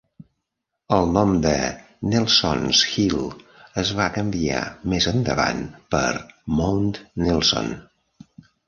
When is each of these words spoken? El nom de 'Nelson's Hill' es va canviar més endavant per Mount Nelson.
El 0.95 1.11
nom 1.17 1.33
de 1.43 1.51
'Nelson's 2.13 2.81
Hill' 2.95 3.29
es 3.83 3.93
va 4.01 4.09
canviar 4.19 4.65
més 4.95 5.11
endavant 5.15 5.65
per 5.97 6.07
Mount 6.59 6.93
Nelson. 7.29 7.75